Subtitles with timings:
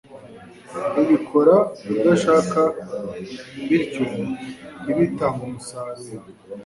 [1.01, 1.55] Ubikora
[1.93, 2.61] udashaka
[3.67, 4.03] bityo
[4.83, 6.15] ntibitange umusaruro